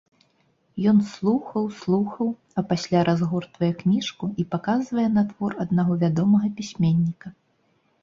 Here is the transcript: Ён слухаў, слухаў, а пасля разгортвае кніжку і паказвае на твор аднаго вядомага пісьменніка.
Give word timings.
Ён 0.91 0.97
слухаў, 1.15 1.63
слухаў, 1.81 2.31
а 2.57 2.65
пасля 2.73 2.99
разгортвае 3.11 3.71
кніжку 3.85 4.33
і 4.41 4.49
паказвае 4.57 5.07
на 5.21 5.29
твор 5.31 5.51
аднаго 5.69 5.93
вядомага 6.05 6.47
пісьменніка. 6.61 7.27